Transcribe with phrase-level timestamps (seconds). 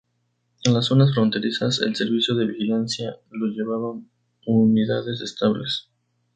[0.63, 4.09] En las zonas fronterizas el servicio de vigilancia lo llevaban
[4.47, 5.91] unidades estables.